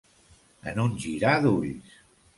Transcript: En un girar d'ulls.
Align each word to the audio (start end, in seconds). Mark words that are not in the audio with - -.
En 0.71 0.81
un 0.85 0.97
girar 1.05 1.35
d'ulls. 1.45 1.97